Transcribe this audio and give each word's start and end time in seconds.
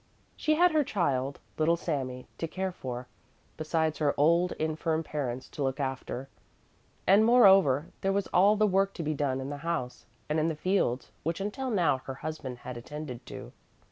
She 0.35 0.55
had 0.55 0.71
her 0.71 0.83
child, 0.83 1.39
little 1.59 1.77
Sami, 1.77 2.25
to 2.39 2.47
care 2.47 2.71
for, 2.71 3.05
besides 3.55 3.99
her 3.99 4.15
old, 4.17 4.51
infirm 4.53 5.03
parents 5.03 5.47
to 5.49 5.61
look 5.61 5.79
after, 5.79 6.27
and 7.05 7.23
moreover 7.23 7.91
there 8.01 8.09
was 8.11 8.25
all 8.33 8.55
the 8.55 8.65
work 8.65 8.95
to 8.95 9.03
be 9.03 9.13
done 9.13 9.39
in 9.39 9.51
the 9.51 9.57
house 9.57 10.07
and 10.27 10.39
in 10.39 10.47
the 10.47 10.55
fields 10.55 11.11
which 11.21 11.39
until 11.39 11.69
now 11.69 11.99
her 11.99 12.15
husband 12.15 12.57
had 12.65 12.77
attended 12.77 13.27
to. 13.27 13.51